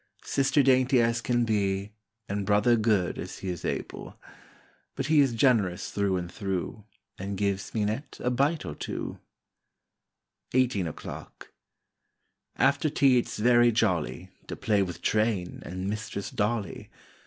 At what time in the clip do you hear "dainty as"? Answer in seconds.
0.63-1.21